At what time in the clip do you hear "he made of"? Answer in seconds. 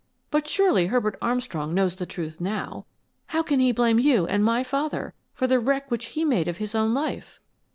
6.17-6.57